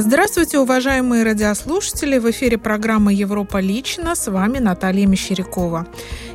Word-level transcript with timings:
Здравствуйте, 0.00 0.60
уважаемые 0.60 1.24
радиослушатели! 1.24 2.18
В 2.18 2.30
эфире 2.30 2.56
программа 2.56 3.12
«Европа 3.12 3.58
лично». 3.58 4.14
С 4.14 4.30
вами 4.30 4.58
Наталья 4.58 5.08
Мещерякова. 5.08 5.88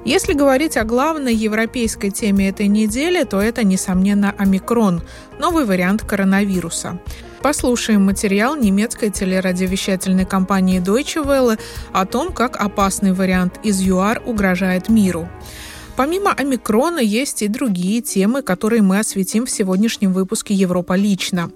Если 0.04 0.34
говорить 0.34 0.76
о 0.76 0.84
главной 0.84 1.34
европейской 1.34 2.10
теме 2.10 2.50
этой 2.50 2.68
недели, 2.68 3.24
то 3.24 3.42
это, 3.42 3.64
несомненно, 3.64 4.36
омикрон– 4.38 5.02
новый 5.40 5.64
вариант 5.64 6.02
коронавируса. 6.02 7.00
Послушаем 7.42 8.04
материал 8.06 8.58
немецкой 8.58 9.12
телерадиовещательной 9.12 10.26
компании 10.26 10.82
Deutsche 10.82 11.24
Welle 11.26 11.58
о 11.94 12.06
том, 12.06 12.34
как 12.34 12.58
опасный 12.58 13.14
вариант 13.14 13.62
из 13.64 13.80
ЮАР 13.80 14.24
угрожает 14.26 14.90
миру. 14.90 15.30
Помимо 15.96 16.32
омикрона 16.32 17.00
есть 17.00 17.44
и 17.44 17.48
другие 17.48 18.02
темы, 18.02 18.42
которые 18.42 18.82
мы 18.82 18.98
осветим 18.98 19.46
в 19.46 19.52
сегодняшнем 19.52 20.12
выпуске 20.12 20.56
«Европа 20.56 20.94
лично». 20.96 21.52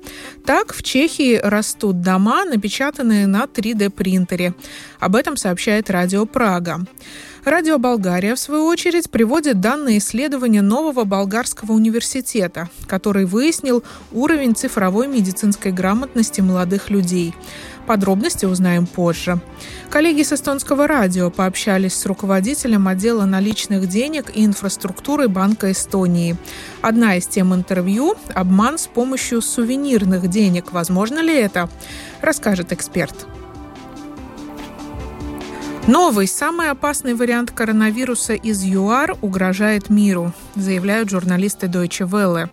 Так, 0.45 0.73
в 0.73 0.83
Чехии 0.83 1.39
растут 1.43 2.01
дома, 2.01 2.45
напечатанные 2.45 3.25
на 3.25 3.45
3D-принтере. 3.45 4.53
Об 4.99 5.15
этом 5.15 5.37
сообщает 5.37 5.89
Радио 5.89 6.27
Прага. 6.27 6.85
Радио 7.45 7.79
Болгария, 7.79 8.35
в 8.35 8.39
свою 8.39 8.65
очередь, 8.65 9.09
приводит 9.09 9.59
данные 9.59 9.99
исследования 9.99 10.61
нового 10.61 11.03
болгарского 11.05 11.71
университета, 11.71 12.69
который 12.87 13.25
выяснил 13.25 13.83
уровень 14.11 14.53
цифровой 14.53 15.07
медицинской 15.07 15.71
грамотности 15.71 16.41
молодых 16.41 16.89
людей. 16.89 17.33
Подробности 17.87 18.45
узнаем 18.45 18.85
позже. 18.85 19.39
Коллеги 19.89 20.21
с 20.21 20.33
эстонского 20.33 20.87
радио 20.87 21.31
пообщались 21.31 21.95
с 21.95 22.05
руководителем 22.05 22.89
отдела 22.89 23.23
наличных 23.23 23.87
денег 23.87 24.29
и 24.35 24.43
инфраструктуры 24.45 25.29
Банка 25.29 25.71
Эстонии. 25.71 26.35
Одна 26.81 27.15
из 27.15 27.27
тем 27.27 27.55
интервью– 27.55 28.15
обман 28.35 28.77
с 28.77 28.87
помощью 28.87 29.41
сувенирных 29.41 30.29
денег. 30.29 30.73
Возможно 30.73 31.19
ли 31.19 31.33
это? 31.33 31.69
Расскажет 32.21 32.73
эксперт. 32.73 33.25
Новый, 35.87 36.27
самый 36.27 36.69
опасный 36.69 37.13
вариант 37.13 37.51
коронавируса 37.51 38.33
из 38.33 38.61
ЮАР 38.61 39.15
угрожает 39.21 39.89
миру, 39.89 40.33
заявляют 40.59 41.09
журналисты 41.09 41.67
Deutsche 41.67 42.07
Welle. 42.07 42.49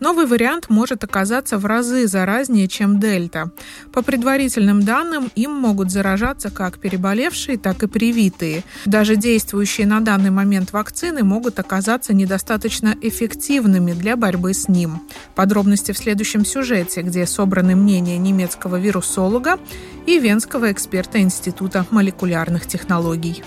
Новый 0.00 0.26
вариант 0.26 0.68
может 0.68 1.04
оказаться 1.04 1.58
в 1.58 1.66
разы 1.66 2.06
заразнее, 2.06 2.68
чем 2.68 3.00
дельта. 3.00 3.50
По 3.92 4.02
предварительным 4.02 4.82
данным, 4.82 5.30
им 5.34 5.52
могут 5.52 5.90
заражаться 5.90 6.50
как 6.50 6.78
переболевшие, 6.78 7.58
так 7.58 7.82
и 7.82 7.86
привитые. 7.86 8.62
Даже 8.84 9.16
действующие 9.16 9.86
на 9.86 10.00
данный 10.00 10.30
момент 10.30 10.72
вакцины 10.72 11.24
могут 11.24 11.58
оказаться 11.58 12.14
недостаточно 12.14 12.94
эффективными 13.00 13.92
для 13.92 14.16
борьбы 14.16 14.52
с 14.54 14.68
ним. 14.68 15.02
Подробности 15.34 15.92
в 15.92 15.98
следующем 15.98 16.44
сюжете, 16.44 17.02
где 17.02 17.26
собраны 17.26 17.74
мнения 17.74 18.18
немецкого 18.18 18.76
вирусолога 18.76 19.58
и 20.06 20.18
венского 20.18 20.70
эксперта 20.72 21.20
Института 21.20 21.86
молекулярных 21.90 22.66
технологий. 22.66 23.42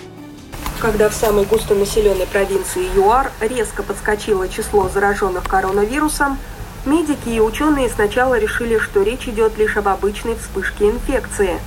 Когда 0.79 1.09
в 1.09 1.13
самой 1.13 1.43
густонаселенной 1.43 2.25
провинции 2.25 2.95
ЮАР 2.95 3.31
резко 3.41 3.83
подскочило 3.83 4.47
число 4.47 4.87
зараженных 4.87 5.43
коронавирусом, 5.43 6.37
медики 6.85 7.27
и 7.27 7.41
ученые 7.41 7.89
сначала 7.89 8.39
решили, 8.39 8.77
что 8.77 9.03
речь 9.03 9.27
идет 9.27 9.57
лишь 9.57 9.75
об 9.75 9.89
обычной 9.89 10.35
вспышке 10.35 10.89
инфекции. 10.89 11.59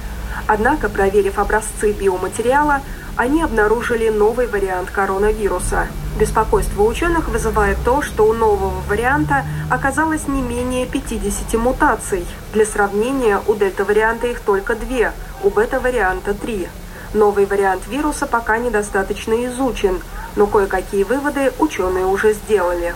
Однако, 0.46 0.88
проверив 0.88 1.38
образцы 1.38 1.92
биоматериала, 1.92 2.80
они 3.14 3.42
обнаружили 3.42 4.08
новый 4.08 4.46
вариант 4.46 4.90
коронавируса. 4.90 5.88
Беспокойство 6.18 6.82
ученых 6.82 7.28
вызывает 7.28 7.76
то, 7.84 8.00
что 8.00 8.26
у 8.26 8.32
нового 8.32 8.80
варианта 8.88 9.44
оказалось 9.70 10.26
не 10.26 10.40
менее 10.40 10.86
50 10.86 11.52
мутаций. 11.60 12.26
Для 12.54 12.64
сравнения, 12.64 13.42
у 13.46 13.54
дельта-варианта 13.54 14.28
их 14.28 14.40
только 14.40 14.74
две, 14.74 15.12
у 15.42 15.50
бета-варианта 15.50 16.32
три. 16.32 16.68
Новый 17.14 17.44
вариант 17.44 17.82
вируса 17.88 18.26
пока 18.26 18.58
недостаточно 18.58 19.44
изучен, 19.46 20.00
но 20.34 20.46
кое-какие 20.46 21.04
выводы 21.04 21.52
ученые 21.58 22.06
уже 22.06 22.32
сделали. 22.32 22.94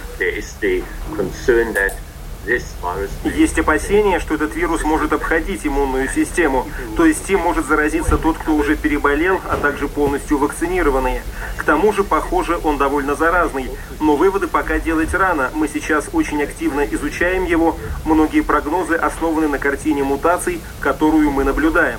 Есть 3.24 3.58
опасения, 3.58 4.20
что 4.20 4.36
этот 4.36 4.54
вирус 4.54 4.84
может 4.84 5.12
обходить 5.12 5.66
иммунную 5.66 6.08
систему, 6.08 6.66
то 6.96 7.04
есть 7.04 7.28
им 7.28 7.40
может 7.40 7.66
заразиться 7.66 8.16
тот, 8.16 8.38
кто 8.38 8.54
уже 8.54 8.76
переболел, 8.76 9.40
а 9.50 9.56
также 9.56 9.88
полностью 9.88 10.38
вакцинированные. 10.38 11.22
К 11.56 11.64
тому 11.64 11.92
же, 11.92 12.04
похоже, 12.04 12.58
он 12.62 12.78
довольно 12.78 13.16
заразный, 13.16 13.70
но 14.00 14.14
выводы 14.14 14.46
пока 14.46 14.78
делать 14.78 15.12
рано. 15.12 15.50
Мы 15.54 15.66
сейчас 15.68 16.08
очень 16.12 16.42
активно 16.42 16.82
изучаем 16.86 17.44
его, 17.44 17.76
многие 18.04 18.42
прогнозы 18.42 18.94
основаны 18.94 19.48
на 19.48 19.58
картине 19.58 20.04
мутаций, 20.04 20.60
которую 20.80 21.32
мы 21.32 21.42
наблюдаем. 21.42 21.98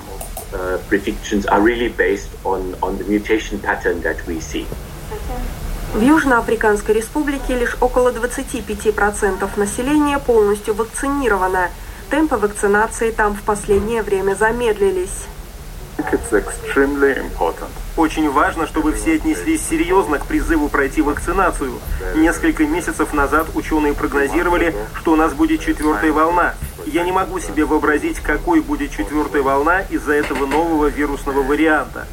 Uh, 0.53 0.78
predictions 0.88 1.46
are 1.46 1.62
really 1.62 1.90
based 1.90 2.30
on, 2.44 2.75
on 2.81 2.97
the 2.97 3.03
mutation 3.06 3.59
pattern 3.59 4.02
that 4.02 4.25
we 4.28 4.40
see. 4.40 4.66
В 5.94 6.02
Южноафриканской 6.02 6.96
республике 6.96 7.58
лишь 7.58 7.78
около 7.80 8.12
25% 8.12 9.50
населения 9.58 10.19
полностью 10.19 10.74
вакцинировано. 10.74 11.69
Темпы 12.12 12.35
вакцинации 12.38 13.12
там 13.12 13.35
в 13.35 13.41
последнее 13.41 14.02
время 14.02 14.35
замедлились. 14.35 15.25
Очень 17.96 18.29
важно, 18.29 18.68
чтобы 18.68 18.94
все 18.94 19.16
отнеслись 19.16 19.68
серьезно 19.68 20.19
к 20.19 20.28
призыву 20.28 20.69
пройти 20.69 21.02
вакцинацию. 21.02 21.79
Несколько 22.16 22.66
месяцев 22.66 23.14
назад 23.14 23.47
ученые 23.56 23.94
прогнозировали, 23.94 24.75
что 25.00 25.14
у 25.14 25.16
нас 25.16 25.34
будет 25.34 25.62
четвертая 25.62 26.12
волна. 26.12 26.53
Я 26.93 27.03
не 27.03 27.11
могу 27.11 27.39
себе 27.39 27.65
вообразить, 27.65 28.19
какой 28.19 28.61
будет 28.61 28.91
четвертая 28.91 29.41
волна 29.41 29.81
из-за 29.89 30.13
этого 30.13 30.45
нового 30.45 30.85
вирусного 30.85 31.43
варианта. 31.43 32.07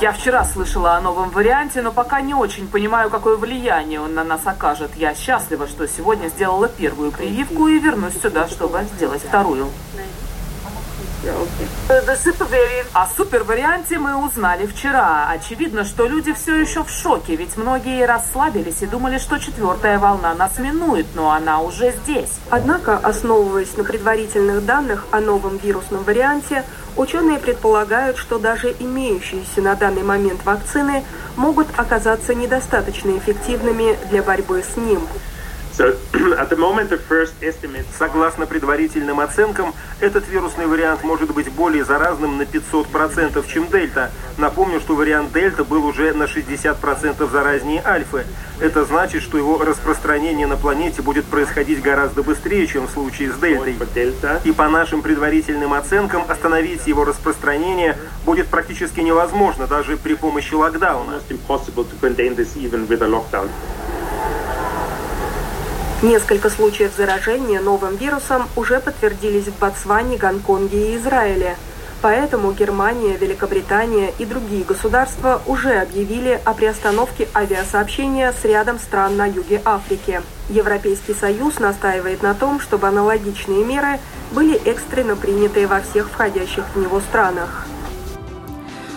Я 0.00 0.12
вчера 0.12 0.44
слышала 0.44 0.92
о 0.92 1.00
новом 1.00 1.30
варианте, 1.30 1.82
но 1.82 1.90
пока 1.90 2.20
не 2.20 2.34
очень 2.34 2.68
понимаю, 2.68 3.10
какое 3.10 3.36
влияние 3.36 4.00
он 4.00 4.14
на 4.14 4.22
нас 4.24 4.42
окажет. 4.44 4.90
Я 4.94 5.14
счастлива, 5.14 5.66
что 5.66 5.88
сегодня 5.88 6.28
сделала 6.28 6.68
первую 6.68 7.10
прививку 7.10 7.66
и 7.66 7.78
вернусь 7.80 8.20
сюда, 8.22 8.46
чтобы 8.46 8.84
сделать 8.94 9.22
вторую. 9.22 9.68
О 12.92 13.06
суперварианте 13.16 13.98
мы 13.98 14.16
узнали 14.16 14.66
вчера. 14.66 15.28
Очевидно, 15.30 15.84
что 15.84 16.06
люди 16.06 16.32
все 16.32 16.56
еще 16.56 16.84
в 16.84 16.90
шоке, 16.90 17.36
ведь 17.36 17.56
многие 17.56 18.06
расслабились 18.06 18.82
и 18.82 18.86
думали, 18.86 19.18
что 19.18 19.38
четвертая 19.38 19.98
волна 19.98 20.34
нас 20.34 20.58
минует, 20.58 21.06
но 21.14 21.30
она 21.30 21.60
уже 21.60 21.92
здесь. 22.02 22.30
Однако, 22.50 22.96
основываясь 22.96 23.76
на 23.76 23.84
предварительных 23.84 24.64
данных 24.64 25.06
о 25.10 25.20
новом 25.20 25.58
вирусном 25.58 26.04
варианте, 26.04 26.64
ученые 26.96 27.38
предполагают, 27.38 28.16
что 28.16 28.38
даже 28.38 28.74
имеющиеся 28.78 29.62
на 29.62 29.74
данный 29.74 30.02
момент 30.02 30.44
вакцины 30.44 31.04
могут 31.36 31.68
оказаться 31.76 32.34
недостаточно 32.34 33.16
эффективными 33.16 33.96
для 34.10 34.22
борьбы 34.22 34.62
с 34.62 34.76
ним. 34.76 35.00
Согласно 37.96 38.46
предварительным 38.46 39.20
оценкам, 39.20 39.74
этот 40.00 40.28
вирусный 40.28 40.66
вариант 40.66 41.04
может 41.04 41.32
быть 41.32 41.50
более 41.52 41.84
заразным 41.84 42.36
на 42.38 42.42
500%, 42.42 43.44
чем 43.52 43.68
дельта. 43.68 44.10
Напомню, 44.36 44.80
что 44.80 44.94
вариант 44.94 45.32
дельта 45.32 45.64
был 45.64 45.84
уже 45.84 46.12
на 46.12 46.24
60% 46.24 47.30
заразнее 47.30 47.82
альфы. 47.84 48.24
Это 48.60 48.84
значит, 48.84 49.22
что 49.22 49.38
его 49.38 49.58
распространение 49.58 50.46
на 50.46 50.56
планете 50.56 51.02
будет 51.02 51.24
происходить 51.26 51.80
гораздо 51.80 52.22
быстрее, 52.22 52.66
чем 52.66 52.88
в 52.88 52.90
случае 52.90 53.32
с 53.32 53.36
дельтой. 53.36 53.74
И 54.44 54.52
по 54.52 54.68
нашим 54.68 55.02
предварительным 55.02 55.74
оценкам, 55.74 56.24
остановить 56.28 56.86
его 56.86 57.04
распространение 57.04 57.96
будет 58.24 58.48
практически 58.48 59.00
невозможно, 59.00 59.66
даже 59.66 59.96
при 59.96 60.14
помощи 60.14 60.54
локдауна. 60.54 61.20
Несколько 66.02 66.48
случаев 66.48 66.92
заражения 66.96 67.60
новым 67.60 67.96
вирусом 67.96 68.46
уже 68.54 68.78
подтвердились 68.78 69.46
в 69.46 69.58
Ботсване, 69.58 70.16
Гонконге 70.16 70.92
и 70.92 70.96
Израиле. 70.96 71.56
Поэтому 72.00 72.52
Германия, 72.52 73.16
Великобритания 73.16 74.12
и 74.20 74.24
другие 74.24 74.62
государства 74.62 75.42
уже 75.46 75.72
объявили 75.80 76.40
о 76.44 76.54
приостановке 76.54 77.26
авиасообщения 77.34 78.32
с 78.32 78.44
рядом 78.44 78.78
стран 78.78 79.16
на 79.16 79.26
юге 79.26 79.60
Африки. 79.64 80.22
Европейский 80.48 81.14
Союз 81.14 81.58
настаивает 81.58 82.22
на 82.22 82.32
том, 82.34 82.60
чтобы 82.60 82.86
аналогичные 82.86 83.64
меры 83.64 83.98
были 84.30 84.54
экстренно 84.54 85.16
приняты 85.16 85.66
во 85.66 85.80
всех 85.80 86.10
входящих 86.10 86.62
в 86.76 86.78
него 86.78 87.00
странах. 87.00 87.66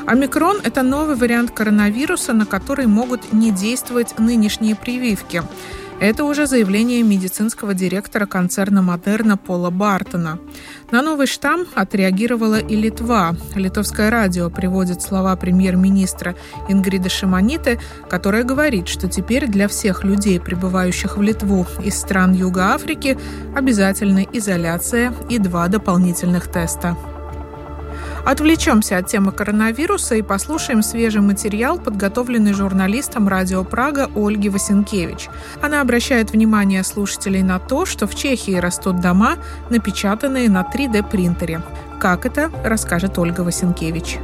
Омикрон– 0.06 0.60
это 0.64 0.84
новый 0.84 1.16
вариант 1.16 1.50
коронавируса, 1.50 2.34
на 2.34 2.46
который 2.46 2.86
могут 2.86 3.34
не 3.34 3.50
действовать 3.50 4.20
нынешние 4.20 4.76
прививки. 4.76 5.42
Это 6.02 6.24
уже 6.24 6.48
заявление 6.48 7.04
медицинского 7.04 7.76
директора 7.76 8.26
концерна 8.26 8.82
«Модерна» 8.82 9.38
Пола 9.38 9.70
Бартона. 9.70 10.40
На 10.90 11.04
новый 11.04 11.28
штамм 11.28 11.68
отреагировала 11.76 12.60
и 12.60 12.76
Литва. 12.76 13.36
Литовское 13.54 14.10
радио 14.10 14.50
приводит 14.50 15.04
слова 15.04 15.36
премьер-министра 15.36 16.36
Ингрида 16.68 17.10
Шимониты, 17.10 17.80
которая 18.10 18.44
говорит, 18.44 18.88
что 18.88 19.08
теперь 19.08 19.46
для 19.46 19.68
всех 19.68 20.04
людей, 20.04 20.40
прибывающих 20.40 21.18
в 21.18 21.22
Литву 21.22 21.68
из 21.86 22.00
стран 22.00 22.34
Юга 22.34 22.74
Африки, 22.74 23.16
обязательна 23.56 24.26
изоляция 24.34 25.14
и 25.30 25.38
два 25.38 25.68
дополнительных 25.68 26.52
теста. 26.52 26.98
Отвлечемся 28.26 28.98
от 28.98 29.08
темы 29.08 29.32
коронавируса 29.32 30.16
и 30.16 30.22
послушаем 30.22 30.84
свежий 30.84 31.22
материал, 31.22 31.80
подготовленный 31.80 32.54
журналистом 32.54 33.28
Радио 33.28 33.64
Прага 33.64 34.12
Ольги 34.16 34.48
Васенкевич. 34.48 35.30
Она 35.62 35.82
обращает 35.82 36.32
внимание 36.32 36.84
слушателей 36.84 37.42
на 37.42 37.58
то, 37.58 37.86
что 37.88 38.06
в 38.06 38.14
Чехии 38.14 38.56
растут 38.56 39.02
дома, 39.02 39.38
напечатанные 39.72 40.50
на 40.50 40.62
3D-принтере. 40.62 41.64
Как 42.00 42.28
это, 42.28 42.52
расскажет 42.64 43.18
Ольга 43.18 43.42
Васенкевич. 43.42 44.20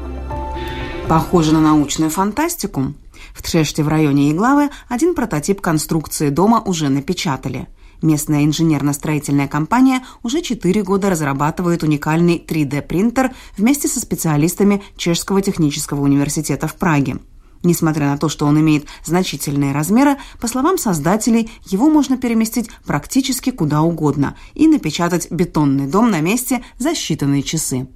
Похоже 1.09 1.53
на 1.53 1.61
научную 1.61 2.11
фантастику. 2.11 2.93
В 3.33 3.41
Треште 3.41 3.81
в 3.81 3.87
районе 3.87 4.31
Иглавы 4.31 4.69
один 4.89 5.15
прототип 5.15 5.59
конструкции 5.59 6.29
дома 6.29 6.61
уже 6.63 6.89
напечатали– 6.89 7.67
Местная 8.01 8.45
инженерно-строительная 8.45 9.47
компания 9.47 10.03
уже 10.21 10.41
4 10.41 10.83
года 10.83 11.09
разрабатывает 11.09 11.83
уникальный 11.83 12.43
3D-принтер 12.45 13.33
вместе 13.57 13.87
со 13.87 13.99
специалистами 13.99 14.83
Чешского 14.95 15.41
технического 15.41 16.01
университета 16.01 16.67
в 16.67 16.75
Праге. 16.75 17.17
Несмотря 17.63 18.07
на 18.07 18.17
то, 18.17 18.29
что 18.29 18.45
он 18.45 18.59
имеет 18.59 18.85
значительные 19.03 19.73
размеры, 19.73 20.17
по 20.39 20.47
словам 20.47 20.77
создателей, 20.77 21.49
его 21.65 21.89
можно 21.89 22.17
переместить 22.17 22.69
практически 22.85 23.49
куда 23.49 23.81
угодно 23.81 24.35
и 24.53 24.67
напечатать 24.67 25.31
бетонный 25.31 25.87
дом 25.87 26.11
на 26.11 26.21
месте 26.21 26.63
за 26.77 26.91
считанные 26.91 27.41
часы. 27.41 27.87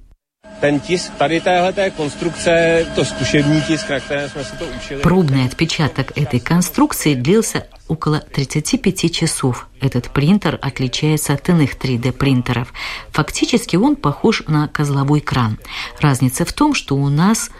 Пробный 5.02 5.46
отпечаток 5.46 6.12
этой 6.16 6.40
конструкции 6.40 7.14
длился 7.14 7.66
около 7.88 8.20
35 8.20 9.12
часов. 9.14 9.68
Этот 9.80 10.10
принтер 10.10 10.58
отличается 10.62 11.34
от 11.34 11.48
иных 11.48 11.76
3D-принтеров. 11.76 12.72
Фактически 13.10 13.76
он 13.76 13.96
похож 13.96 14.42
на 14.46 14.68
козловой 14.68 15.20
кран. 15.20 15.58
Разница 16.00 16.44
в 16.44 16.52
том, 16.52 16.74
что 16.74 16.96
у 16.96 17.08
нас 17.08 17.50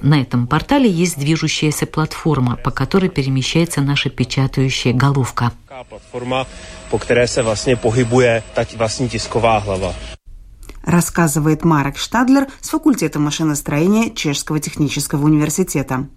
на 0.00 0.20
этом 0.20 0.46
портале 0.46 0.90
есть 0.90 1.18
движущаяся 1.18 1.86
платформа, 1.86 2.56
по 2.56 2.70
которой 2.70 3.08
перемещается 3.08 3.80
наша 3.80 4.10
печатающая 4.10 4.92
головка. 4.92 5.52
Платформа, 5.88 6.46
по 6.90 6.98
которой 6.98 7.26
vlastně 7.42 7.76
pohybuje 7.76 8.42
ta 8.54 8.64
vlastní 8.76 9.08
tisková 9.08 9.58
hlava 9.58 9.94
рассказывает 10.84 11.64
Марек 11.64 11.96
Штадлер 11.96 12.48
с 12.60 12.70
факультета 12.70 13.18
машиностроения 13.18 14.10
Чешского 14.10 14.58
технического 14.60 15.24
университета. 15.24 16.08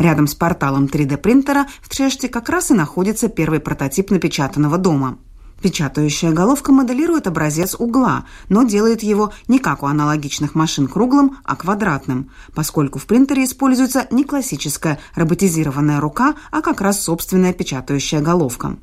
Рядом 0.00 0.28
с 0.28 0.34
порталом 0.34 0.86
3D-принтера 0.86 1.66
в 1.82 1.94
Чеште 1.94 2.30
как 2.30 2.48
раз 2.48 2.70
и 2.70 2.74
находится 2.74 3.28
первый 3.28 3.60
прототип 3.60 4.10
напечатанного 4.10 4.78
дома. 4.78 5.18
Печатающая 5.60 6.32
головка 6.32 6.72
моделирует 6.72 7.26
образец 7.26 7.76
угла, 7.78 8.24
но 8.48 8.62
делает 8.62 9.02
его 9.02 9.30
не 9.46 9.58
как 9.58 9.82
у 9.82 9.86
аналогичных 9.86 10.54
машин 10.54 10.88
круглым, 10.88 11.36
а 11.44 11.54
квадратным, 11.54 12.30
поскольку 12.54 12.98
в 12.98 13.04
принтере 13.04 13.44
используется 13.44 14.06
не 14.10 14.24
классическая 14.24 14.98
роботизированная 15.16 16.00
рука, 16.00 16.34
а 16.50 16.62
как 16.62 16.80
раз 16.80 17.02
собственная 17.02 17.52
печатающая 17.52 18.22
головка. 18.22 18.78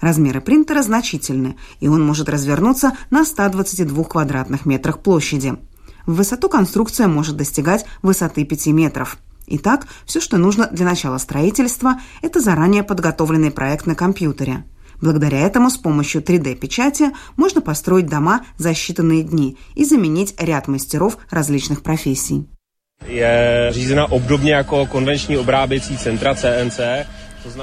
Размеры 0.00 0.40
принтера 0.40 0.82
значительны, 0.82 1.56
и 1.80 1.88
он 1.88 2.06
может 2.06 2.28
развернуться 2.28 2.96
на 3.10 3.24
122 3.24 4.04
квадратных 4.04 4.66
метрах 4.66 5.00
площади. 5.00 5.58
В 6.06 6.14
высоту 6.14 6.48
конструкция 6.48 7.08
может 7.08 7.36
достигать 7.36 7.86
высоты 8.02 8.44
5 8.44 8.68
метров. 8.68 9.18
Итак, 9.52 9.88
все, 10.06 10.20
что 10.20 10.38
нужно 10.38 10.68
для 10.68 10.86
начала 10.86 11.18
строительства, 11.18 12.00
это 12.22 12.40
заранее 12.40 12.84
подготовленный 12.84 13.50
проект 13.50 13.84
на 13.84 13.96
компьютере. 13.96 14.64
Благодаря 15.00 15.40
этому 15.40 15.70
с 15.70 15.76
помощью 15.76 16.22
3D-печати 16.22 17.10
можно 17.36 17.60
построить 17.60 18.06
дома 18.06 18.44
за 18.58 18.70
считанные 18.70 19.22
дни 19.22 19.56
и 19.74 19.84
заменить 19.84 20.34
ряд 20.38 20.68
мастеров 20.68 21.18
различных 21.30 21.82
профессий. 21.82 22.46
Je 23.06 23.68
řízena 23.70 24.12
obdobně 24.12 24.52
jako 24.52 24.86
konvenční 24.86 25.38
obráběcí 25.38 25.96
centra 25.96 26.34
CNC, 26.34 26.80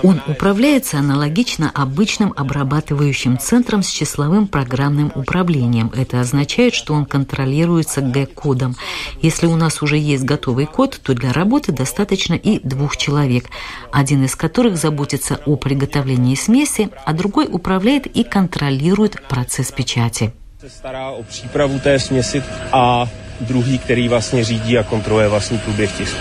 он 0.03 0.21
управляется 0.27 1.00
аналогично 1.00 1.71
обычным 1.74 2.33
обрабатывающим 2.35 3.38
центром 3.38 3.83
с 3.83 3.89
числовым 3.89 4.47
программным 4.47 5.12
управлением. 5.15 5.91
Это 5.95 6.19
означает, 6.19 6.74
что 6.74 6.94
он 6.94 7.06
контролируется 7.06 8.01
G-кодом. 8.01 8.75
Если 9.21 9.47
у 9.47 9.56
нас 9.56 9.81
уже 9.81 9.97
есть 9.97 10.24
готовый 10.24 10.65
код, 10.65 11.00
то 11.01 11.13
для 11.13 11.33
работы 11.33 11.71
достаточно 11.71 12.33
и 12.33 12.59
двух 12.68 12.97
человек, 12.97 13.45
один 13.91 14.24
из 14.24 14.35
которых 14.35 14.77
заботится 14.77 15.39
о 15.45 15.56
приготовлении 15.56 16.35
смеси, 16.35 16.89
а 17.06 17.13
другой 17.13 17.47
управляет 17.51 18.07
и 18.07 18.23
контролирует 18.23 19.27
процесс 19.27 19.71
печати. 19.71 20.31
Stará 20.68 21.12
o 21.12 21.23
přípravu 21.23 21.80
té 21.80 22.00
směsi 22.00 22.44
a 22.71 23.07
druhý, 23.41 23.80
který 23.80 24.09
vlastně 24.09 24.44
řídí 24.44 24.77
a 24.77 24.83
kontroluje 24.83 25.27
vlastní 25.27 25.57
průběh 25.57 25.97
tisku. 25.97 26.18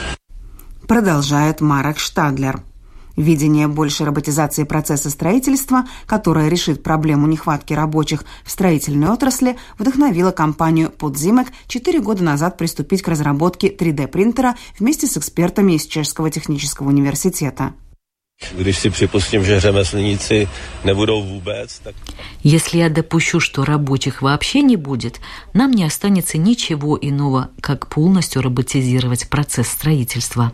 Продолжает 0.87 1.61
Марек 1.61 1.99
Штадлер. 1.99 2.61
Видение 3.17 3.67
большей 3.67 4.05
роботизации 4.05 4.65
процесса 4.65 5.09
строительства, 5.09 5.87
которое 6.07 6.49
решит 6.49 6.83
проблему 6.83 7.27
нехватки 7.27 7.73
рабочих 7.73 8.25
в 8.45 8.51
строительной 8.51 9.09
отрасли, 9.09 9.57
вдохновило 9.79 10.33
компанию 10.33 10.91
«Подзимек» 10.91 11.49
четыре 11.67 12.01
года 12.01 12.23
назад 12.23 12.59
приступить 12.59 13.01
к 13.01 13.09
разработке 13.09 13.69
3D-принтера 13.69 14.57
вместе 14.79 15.07
с 15.07 15.17
экспертами 15.17 15.73
из 15.73 15.87
Чешского 15.87 16.31
технического 16.31 16.89
университета. 16.89 17.73
Если 22.43 22.79
я 22.79 22.91
допущу, 22.91 23.41
что 23.41 23.65
рабочих 23.65 24.21
вообще 24.21 24.61
не 24.61 24.77
будет, 24.77 25.21
нам 25.55 25.71
не 25.71 25.85
останется 25.85 26.37
ничего 26.37 26.99
иного, 27.01 27.49
как 27.63 27.89
полностью 27.89 28.43
роботизировать 28.43 29.31
процесс 29.31 29.69
строительства 29.69 30.53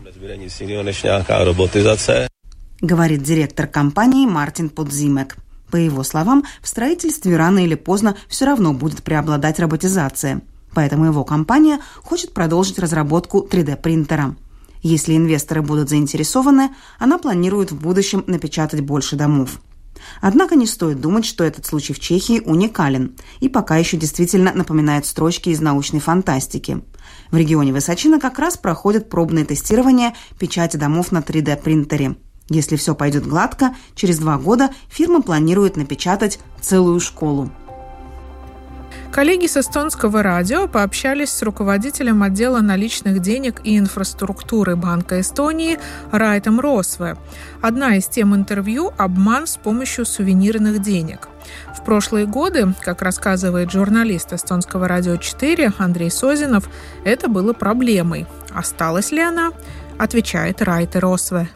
говорит 2.83 3.23
директор 3.23 3.65
компании 3.65 4.27
Мартин 4.27 4.69
Подзимек. 4.69 5.37
По 5.71 5.77
его 5.77 6.03
словам, 6.03 6.43
в 6.61 6.67
строительстве 6.67 7.37
рано 7.37 7.63
или 7.63 7.75
поздно 7.75 8.15
все 8.27 8.45
равно 8.45 8.73
будет 8.73 9.03
преобладать 9.03 9.57
роботизация. 9.59 10.41
Поэтому 10.75 11.05
его 11.05 11.23
компания 11.23 11.79
хочет 12.03 12.33
продолжить 12.33 12.77
разработку 12.77 13.47
3D-принтера. 13.49 14.35
Если 14.81 15.15
инвесторы 15.15 15.61
будут 15.61 15.89
заинтересованы, 15.89 16.71
она 16.99 17.17
планирует 17.17 17.71
в 17.71 17.79
будущем 17.79 18.25
напечатать 18.27 18.81
больше 18.81 19.15
домов. 19.15 19.61
Однако 20.19 20.55
не 20.55 20.67
стоит 20.67 20.99
думать, 20.99 21.23
что 21.23 21.45
этот 21.45 21.65
случай 21.65 21.93
в 21.93 21.99
Чехии 22.01 22.41
уникален 22.41 23.15
и 23.39 23.47
пока 23.47 23.77
еще 23.77 23.95
действительно 23.95 24.51
напоминает 24.53 25.05
строчки 25.05 25.49
из 25.49 25.61
научной 25.61 26.01
фантастики. 26.01 26.83
В 27.31 27.37
регионе 27.37 27.71
Высочина 27.71 28.19
как 28.19 28.39
раз 28.39 28.57
проходят 28.57 29.09
пробные 29.09 29.45
тестирования 29.45 30.13
печати 30.37 30.75
домов 30.75 31.13
на 31.13 31.19
3D-принтере– 31.19 32.17
если 32.49 32.75
все 32.75 32.95
пойдет 32.95 33.25
гладко, 33.25 33.75
через 33.95 34.19
два 34.19 34.37
года 34.37 34.69
фирма 34.89 35.21
планирует 35.21 35.77
напечатать 35.77 36.39
целую 36.61 36.99
школу. 36.99 37.49
Коллеги 39.13 39.45
с 39.45 39.57
эстонского 39.57 40.23
радио 40.23 40.67
пообщались 40.67 41.29
с 41.29 41.43
руководителем 41.43 42.23
отдела 42.23 42.61
наличных 42.61 43.21
денег 43.21 43.61
и 43.63 43.77
инфраструктуры 43.77 44.75
Банка 44.75 45.21
Эстонии 45.21 45.77
Райтом 46.11 46.59
Росве. 46.59 47.15
Одна 47.61 47.95
из 47.97 48.07
тем 48.07 48.33
интервью– 48.33 48.91
обман 48.97 49.45
с 49.45 49.57
помощью 49.57 50.07
сувенирных 50.07 50.81
денег. 50.81 51.29
В 51.77 51.85
прошлые 51.85 52.25
годы, 52.25 52.73
как 52.81 53.03
рассказывает 53.03 53.71
журналист 53.71 54.33
эстонского 54.33 54.87
радио 54.87 55.17
4 55.17 55.73
Андрей 55.77 56.09
Созинов, 56.09 56.67
это 57.05 57.27
было 57.27 57.53
проблемой. 57.53 58.25
Осталась 58.51 59.11
ли 59.11 59.21
она? 59.21 59.51
Отвечает 59.99 60.63
Райт 60.63 60.95
Росве 60.95 61.49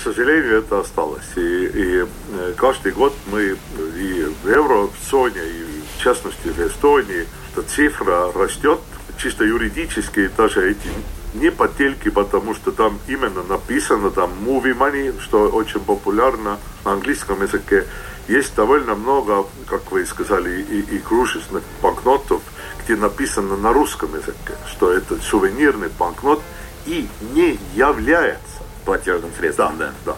к 0.00 0.02
сожалению, 0.02 0.60
это 0.60 0.80
осталось. 0.80 1.26
И, 1.36 1.40
и 1.40 2.06
э, 2.32 2.54
каждый 2.56 2.92
год 2.92 3.12
мы 3.30 3.42
и 3.42 4.24
в 4.42 4.48
еврозоне, 4.48 5.42
и 5.44 5.82
в 5.94 6.02
частности 6.02 6.48
в 6.48 6.58
Эстонии, 6.58 7.26
эта 7.52 7.62
цифра 7.68 8.32
растет. 8.32 8.80
чисто 9.18 9.44
юридически 9.44 10.30
даже 10.34 10.70
эти 10.70 10.88
не 11.34 11.50
подтельки, 11.50 12.08
потому 12.08 12.54
что 12.54 12.72
там 12.72 12.98
именно 13.08 13.42
написано, 13.42 14.10
там 14.10 14.30
movie 14.42 14.74
money, 14.74 15.20
что 15.20 15.50
очень 15.50 15.80
популярно 15.80 16.58
на 16.86 16.92
английском 16.92 17.42
языке. 17.42 17.84
Есть 18.26 18.54
довольно 18.54 18.94
много, 18.94 19.44
как 19.66 19.92
вы 19.92 20.06
сказали, 20.06 20.62
и, 20.62 20.96
игрушечных 20.96 21.62
банкнотов, 21.82 22.40
где 22.82 22.96
написано 22.96 23.56
на 23.58 23.74
русском 23.74 24.14
языке, 24.14 24.54
что 24.66 24.90
это 24.92 25.16
сувенирный 25.20 25.90
банкнот 25.98 26.40
и 26.86 27.06
не 27.34 27.58
является 27.74 28.59
платежным 28.84 29.30
средством, 29.38 29.76
да. 29.78 29.92
да. 30.04 30.16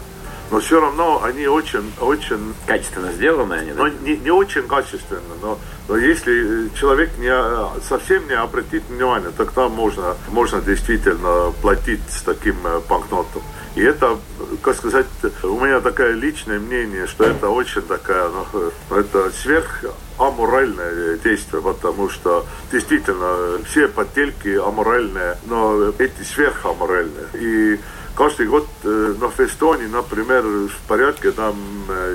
Но 0.53 0.61
все 0.61 0.81
равно 0.81 1.23
они 1.25 1.47
очень, 1.47 1.91
очень... 1.99 2.55
Качественно 2.67 3.11
сделаны 3.13 3.55
они, 3.55 3.73
да? 3.73 3.85
Но 3.85 3.89
не, 3.89 4.19
не 4.19 4.31
очень 4.31 4.69
качественно, 4.69 5.35
но, 5.41 5.59
но 5.89 5.97
если 5.97 6.69
человек 6.79 7.17
не, 7.17 7.33
совсем 7.81 8.29
не 8.29 8.35
обратит 8.35 8.83
внимания, 8.91 9.31
тогда 9.35 9.71
можно, 9.71 10.15
можно 10.29 10.61
действительно 10.61 11.53
платить 11.63 12.03
с 12.11 12.21
таким 12.21 12.57
э, 12.67 12.81
банкнотом. 12.87 13.43
И 13.75 13.81
это, 13.81 14.19
как 14.61 14.77
сказать, 14.77 15.07
у 15.43 15.59
меня 15.59 15.81
такое 15.81 16.13
личное 16.13 16.59
мнение, 16.59 17.07
что 17.07 17.25
это 17.25 17.49
очень 17.49 17.81
такая, 17.81 18.29
ну, 18.29 18.71
это 18.95 19.31
сверх 19.31 19.85
аморальное 20.19 21.17
действие, 21.17 21.63
потому 21.63 22.11
что 22.11 22.45
действительно 22.71 23.59
все 23.65 23.89
подтельки 23.89 24.55
аморальные, 24.57 25.39
но 25.47 25.95
эти 25.99 26.23
сверхаморальные. 26.23 27.29
И 27.33 27.81
каждый 28.17 28.47
год, 28.47 28.67
ну, 28.83 29.29
в 29.29 29.41
Эстонии, 29.41 29.87
например, 29.87 30.43
в 30.43 30.89
порядке 30.89 31.33
там 31.33 31.57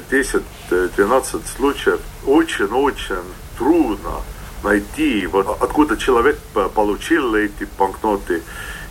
10-12 0.09 1.41
случаев 1.57 1.99
очень-очень 2.25 3.15
трудно 3.57 4.21
найти, 4.63 5.27
вот 5.27 5.57
откуда 5.61 5.97
человек 5.97 6.37
получил 6.73 7.35
эти 7.35 7.67
банкноты, 7.77 8.41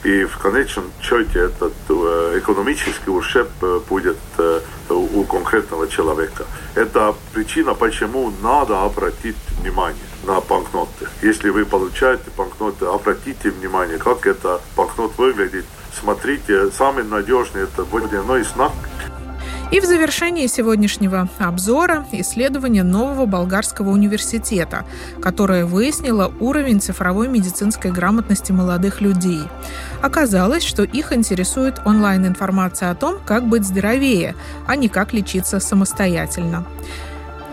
и 0.04 0.24
в 0.24 0.38
конечном 0.38 0.84
счете 1.02 1.40
этот 1.40 1.72
экономический 2.36 3.10
ущерб 3.10 3.50
будет 3.88 4.18
у 4.88 5.24
конкретного 5.24 5.88
человека. 5.88 6.44
Это 6.76 7.14
причина, 7.32 7.74
почему 7.74 8.32
надо 8.40 8.82
обратить 8.82 9.36
внимание 9.60 10.04
на 10.24 10.40
банкноты. 10.40 11.08
Если 11.22 11.50
вы 11.50 11.64
получаете 11.64 12.30
банкноты, 12.36 12.86
обратите 12.86 13.50
внимание, 13.50 13.98
как 13.98 14.26
это 14.26 14.60
банкнот 14.76 15.18
выглядит. 15.18 15.64
Смотрите, 15.98 16.70
самый 16.70 17.04
надежный 17.04 17.62
это 17.62 17.84
водяной 17.84 18.44
знак– 18.44 18.72
и 19.72 19.80
в 19.80 19.84
завершении 19.84 20.46
сегодняшнего 20.46 21.28
обзора 21.38 22.06
исследование 22.12 22.84
нового 22.84 23.26
болгарского 23.26 23.90
университета, 23.90 24.84
которое 25.20 25.64
выяснило 25.64 26.32
уровень 26.38 26.80
цифровой 26.80 27.26
медицинской 27.26 27.90
грамотности 27.90 28.52
молодых 28.52 29.00
людей. 29.00 29.42
Оказалось, 30.02 30.62
что 30.62 30.84
их 30.84 31.12
интересует 31.12 31.80
онлайн-информация 31.84 32.92
о 32.92 32.94
том, 32.94 33.18
как 33.24 33.48
быть 33.48 33.64
здоровее, 33.64 34.36
а 34.68 34.76
не 34.76 34.88
как 34.88 35.12
лечиться 35.12 35.58
самостоятельно. 35.58 36.64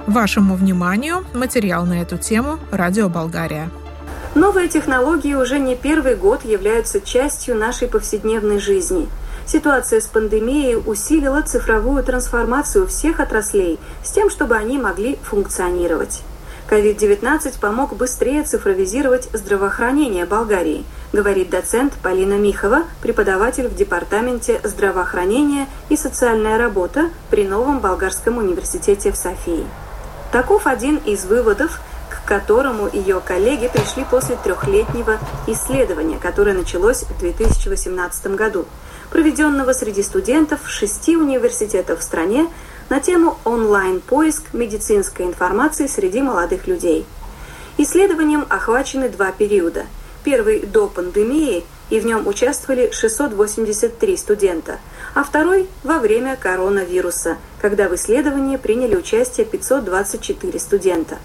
Вашему 0.06 0.56
вниманию 0.56 1.26
материал 1.34 1.86
на 1.86 2.02
эту 2.02 2.18
тему 2.18 2.60
«Радио 2.72 3.10
Болгария». 3.10 3.72
Новые 4.36 4.68
технологии 4.68 5.36
уже 5.36 5.60
не 5.60 5.76
первый 5.76 6.16
год 6.16 6.44
являются 6.44 7.02
частью 7.02 7.56
нашей 7.56 7.88
повседневной 7.88 8.60
жизни– 8.60 9.08
Ситуация 9.46 10.00
с 10.00 10.08
пандемией 10.08 10.82
усилила 10.86 11.42
цифровую 11.42 12.04
трансформацию 12.04 12.88
всех 12.88 13.20
отраслей 13.20 13.80
с 14.04 14.12
тем, 14.12 14.30
чтобы 14.30 14.56
они 14.56 14.78
могли 14.78 15.18
функционировать. 15.24 16.22
COVID-19 16.70 17.60
помог 17.60 17.94
быстрее 17.94 18.44
цифровизировать 18.44 19.28
здравоохранение 19.34 20.26
Болгарии, 20.26 20.86
говорит 21.12 21.50
доцент 21.50 21.94
Полина 22.02 22.36
Михова, 22.36 22.84
преподаватель 23.02 23.68
в 23.68 23.76
Департаменте 23.76 24.62
здравоохранения 24.64 25.68
и 25.90 25.98
социальная 25.98 26.58
работа 26.58 27.10
при 27.30 27.46
Новом 27.46 27.80
Болгарском 27.80 28.38
университете 28.38 29.12
в 29.12 29.18
Софии. 29.18 29.66
Таков 30.32 30.66
один 30.66 30.98
из 31.06 31.26
выводов, 31.26 31.82
к 32.24 32.28
которому 32.28 32.90
ее 32.92 33.20
коллеги 33.20 33.68
пришли 33.68 34.06
после 34.10 34.36
трехлетнего 34.36 35.20
исследования, 35.48 36.18
которое 36.18 36.54
началось 36.54 37.04
в 37.04 37.20
2018 37.20 38.28
году– 38.28 38.66
проведенного 39.14 39.74
среди 39.74 40.02
студентов 40.02 40.62
шести 40.68 41.16
университетов 41.16 42.00
в 42.00 42.04
стране 42.04 42.48
на 42.90 43.00
тему 43.00 43.38
онлайн-поиск 43.46 44.54
медицинской 44.54 45.28
информации 45.28 45.86
среди 45.86 46.20
молодых 46.20 46.66
людей. 46.66 47.06
Исследованием 47.78 48.44
охвачены 48.50 49.10
два 49.10 49.32
периода. 49.32 49.86
Первый 50.24 50.62
до 50.62 50.88
пандемии, 50.88 51.64
и 51.92 52.00
в 52.00 52.08
нем 52.08 52.26
участвовали 52.26 52.90
683 52.92 54.18
студента, 54.18 54.80
а 55.14 55.24
второй 55.24 55.68
во 55.84 56.00
время 56.00 56.36
коронавируса, 56.36 57.38
когда 57.62 57.90
в 57.90 57.94
исследовании 57.94 58.58
приняли 58.58 58.96
участие 58.96 59.46
524 59.46 60.60
студента. 60.60 61.20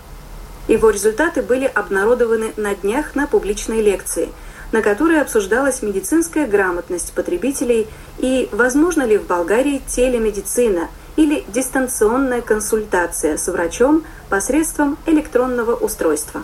Его 0.69 0.91
результаты 0.91 1.43
были 1.43 1.65
обнародованы 1.65 2.53
на 2.57 2.75
днях 2.75 3.15
на 3.15 3.27
публичной 3.27 3.83
лекции– 3.83 4.29
на 4.73 4.83
которой 4.83 5.21
обсуждалась 5.21 5.83
медицинская 5.83 6.47
грамотность 6.47 7.13
потребителей 7.13 7.87
и 8.19 8.49
возможно 8.53 9.03
ли 9.03 9.19
в 9.19 9.27
Болгарии 9.27 9.83
телемедицина 9.87 10.89
или 11.17 11.45
дистанционная 11.49 12.43
консультация 12.43 13.37
с 13.37 13.49
врачом 13.49 14.05
посредством 14.29 14.99
электронного 15.07 15.75
устройства. 15.75 16.43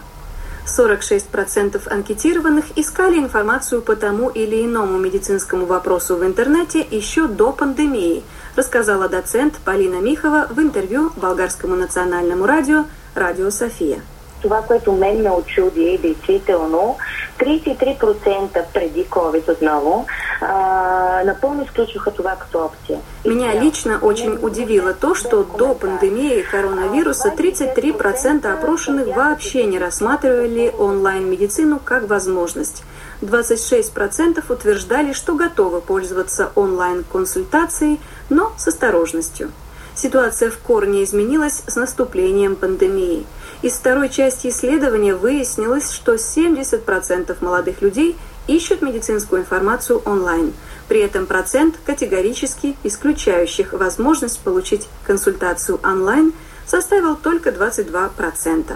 46% 0.67 1.93
анкетированных 1.93 2.65
искали 2.77 3.19
информацию 3.19 3.83
по 3.83 3.97
тому 3.97 4.31
или 4.31 4.65
иному 4.65 4.99
медицинскому 4.99 5.67
вопросу 5.67 6.17
в 6.17 6.25
интернете 6.25 6.81
еще 6.81 7.27
до 7.27 7.53
пандемии, 7.53 8.23
рассказала 8.57 9.11
доцент 9.11 9.59
Полина 9.63 10.01
Михова 10.01 10.49
в 10.51 10.59
интервью 10.59 11.13
Болгарскому 11.17 11.77
национальному 11.77 12.47
радио 12.47 12.87
«Радио 13.15 13.51
София». 13.51 14.01
Това, 14.45 14.63
което 14.63 14.93
мен 14.93 15.23
ме 15.23 15.31
очуди, 15.31 15.99
действително, 16.03 16.97
33% 17.39 18.65
преди 18.75 19.05
COVID 19.05 19.53
отново 19.53 20.07
а, 20.41 21.23
напълно 21.25 21.65
изключваха 21.65 22.11
това 22.11 22.31
като 22.31 22.59
опция. 22.65 22.99
Меня 23.27 23.65
лично 23.65 23.99
очень 24.03 24.39
удивило 24.43 24.93
то, 25.01 25.15
что 25.15 25.45
до 25.59 25.79
пандемии 25.81 26.45
коронавируса 26.51 27.29
33% 27.29 28.45
опрошенных 28.59 29.07
вообще 29.17 29.67
не 29.67 29.81
рассматривали 29.81 30.73
онлайн-медицину 30.79 31.81
как 31.85 32.03
возможность. 32.09 32.85
26% 33.23 34.53
утверждали, 34.53 35.13
что 35.15 35.35
готовы 35.35 35.81
пользоваться 35.81 36.51
онлайн-консультацией, 36.55 37.99
но 38.29 38.53
с 38.59 38.69
осторожностью. 38.69 39.51
Ситуация 39.95 40.51
в 40.51 40.59
корне 40.59 41.05
изменилась 41.05 41.63
с 41.67 41.77
наступлением 41.77 42.57
пандемии. 42.57 43.25
Из 43.65 43.73
второй 43.73 44.11
части 44.11 44.49
исследования 44.49 45.15
выяснилось, 45.15 45.91
что 45.91 46.17
70% 46.17 47.35
молодых 47.41 47.81
людей 47.81 48.15
ищут 48.47 48.83
медицинскую 48.83 49.41
информацию 49.41 50.03
онлайн. 50.05 50.53
При 50.87 51.01
этом 51.01 51.25
процент 51.25 51.77
категорически 51.87 52.77
исключающих 52.85 53.73
возможность 53.73 54.41
получить 54.41 54.87
консультацию 55.07 55.81
онлайн 55.83 56.35
составил 56.67 57.17
только 57.17 57.49
22%. 57.49 58.75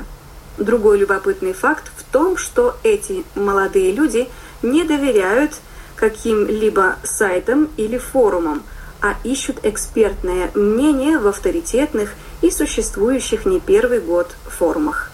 Другой 0.56 0.96
любопытный 0.96 1.52
факт 1.52 1.92
в 1.94 2.10
том, 2.10 2.38
что 2.38 2.74
эти 2.82 3.24
молодые 3.34 3.92
люди 3.92 4.26
не 4.62 4.84
доверяют 4.84 5.52
каким-либо 5.96 6.96
сайтам 7.04 7.68
или 7.76 7.98
форумам– 7.98 8.62
а 9.00 9.16
ищут 9.24 9.58
экспертное 9.62 10.50
мнение 10.54 11.18
в 11.18 11.26
авторитетных 11.26 12.14
и 12.40 12.50
существующих 12.50 13.46
не 13.46 13.60
первый 13.60 14.00
год 14.00 14.30
формах. 14.46 15.10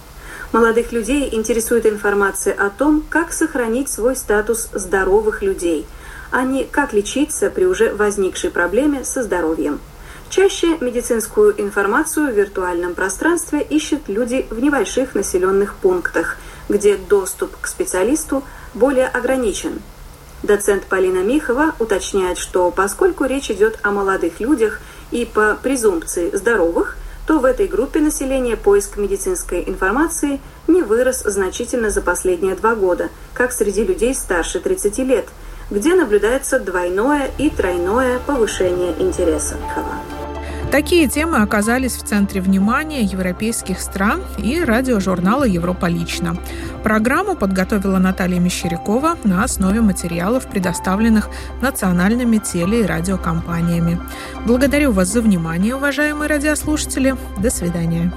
Молодых 0.53 0.93
людей 0.93 1.35
интересует 1.35 1.85
информация 1.85 2.55
о 2.55 2.71
том, 2.71 3.05
как 3.09 3.33
сохранить 3.33 3.91
свой 3.91 4.17
статус 4.17 4.69
здоровых 4.73 5.43
людей, 5.43 5.87
а 6.31 6.45
не 6.45 6.65
как 6.65 6.93
лечиться 6.93 7.51
при 7.51 7.65
уже 7.65 7.93
возникшей 7.93 8.51
проблеме 8.51 9.05
со 9.05 9.23
здоровьем. 9.23 9.81
Чаще 10.31 10.79
медицинскую 10.81 11.61
информацию 11.61 12.29
в 12.29 12.37
виртуальном 12.37 12.95
пространстве 12.95 13.61
ищут 13.63 14.09
люди 14.09 14.47
в 14.51 14.61
небольших 14.61 15.15
населенных 15.15 15.75
пунктах, 15.75 16.37
где 16.69 16.97
доступ 16.97 17.57
к 17.61 17.67
специалисту 17.67 18.43
более 18.75 19.09
ограничен– 19.09 19.83
Доцент 20.45 20.85
Полина 20.85 21.21
Михова 21.21 21.75
уточняет, 21.79 22.37
что 22.37 22.71
поскольку 22.71 23.25
речь 23.25 23.51
идет 23.51 23.79
о 23.83 23.93
молодых 23.93 24.41
людях 24.41 24.81
и 25.11 25.25
по 25.25 25.57
презумпции 25.63 26.31
здоровых, 26.37 26.99
то 27.27 27.39
в 27.39 27.47
этой 27.47 27.67
группе 27.67 28.01
населения 28.01 28.55
поиск 28.55 28.99
медицинской 28.99 29.65
информации 29.67 30.43
не 30.69 30.83
вырос 30.83 31.23
значительно 31.23 31.89
за 31.89 32.03
последние 32.03 32.57
два 32.57 32.75
года, 32.75 33.09
как 33.33 33.53
среди 33.53 33.85
людей 33.85 34.15
старше 34.15 34.61
30 34.61 34.99
лет, 34.99 35.25
где 35.71 35.95
наблюдается 35.95 36.59
двойное 36.59 37.31
и 37.39 37.49
тройное 37.49 38.19
повышение 38.19 38.95
интереса. 38.99 39.57
Такие 40.75 41.07
темы 41.07 41.37
оказались 41.37 41.93
в 41.93 42.03
центре 42.03 42.41
внимания 42.41 43.03
европейских 43.03 43.79
стран 43.79 44.25
и 44.39 44.59
радиожурнала 44.59 45.45
«Европа 45.45 45.87
лично». 45.87 46.37
Программу 46.83 47.37
подготовила 47.37 47.99
Наталья 47.99 48.41
Мещерякова 48.41 49.17
на 49.23 49.45
основе 49.45 49.81
материалов, 49.83 50.49
предоставленных 50.49 51.31
национальными 51.63 52.39
теле- 52.39 52.81
и 52.81 52.87
радиокомпаниями. 52.87 54.01
Благодарю 54.45 54.91
вас 54.91 55.13
за 55.13 55.21
внимание, 55.21 55.77
уважаемые 55.77 56.29
радиослушатели. 56.29 57.15
До 57.39 57.51
свидания. 57.51 58.13